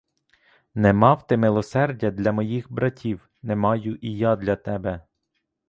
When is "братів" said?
2.71-3.29